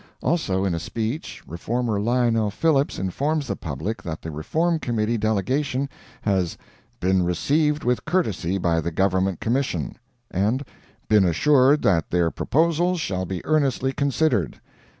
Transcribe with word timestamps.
Also, 0.23 0.65
in 0.65 0.73
a 0.73 0.79
speech, 0.79 1.43
Reformer 1.45 1.99
Lionel 2.01 2.49
Phillips 2.49 2.97
informs 2.97 3.45
the 3.45 3.55
public 3.55 4.01
that 4.01 4.23
the 4.23 4.31
Reform 4.31 4.79
Committee 4.79 5.15
Delegation 5.15 5.87
has 6.23 6.57
"been 6.99 7.21
received 7.21 7.83
with 7.83 8.03
courtesy 8.03 8.57
by 8.57 8.81
the 8.81 8.89
Government 8.89 9.39
Commission," 9.39 9.97
and 10.31 10.65
"been 11.07 11.23
assured 11.23 11.83
that 11.83 12.09
their 12.09 12.31
proposals 12.31 12.99
shall 12.99 13.27
be 13.27 13.45
earnestly 13.45 13.93
considered." 13.93 14.59